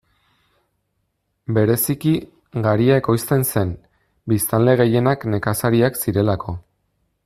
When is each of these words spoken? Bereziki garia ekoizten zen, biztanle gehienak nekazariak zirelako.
Bereziki 1.57 2.13
garia 2.69 2.97
ekoizten 3.03 3.47
zen, 3.51 3.77
biztanle 4.33 4.77
gehienak 4.83 5.31
nekazariak 5.35 6.05
zirelako. 6.05 6.61